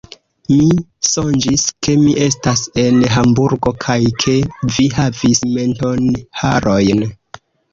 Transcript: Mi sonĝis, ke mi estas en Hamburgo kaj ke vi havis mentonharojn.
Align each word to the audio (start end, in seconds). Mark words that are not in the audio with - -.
Mi 0.51 0.69
sonĝis, 1.09 1.65
ke 1.87 1.97
mi 2.05 2.15
estas 2.29 2.63
en 2.85 2.97
Hamburgo 3.17 3.75
kaj 3.85 3.99
ke 4.25 4.35
vi 4.79 4.89
havis 4.97 5.45
mentonharojn. 5.53 7.07